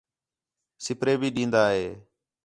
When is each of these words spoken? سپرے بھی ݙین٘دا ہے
سپرے 0.85 1.13
بھی 1.19 1.29
ݙین٘دا 1.35 1.63
ہے 1.73 1.87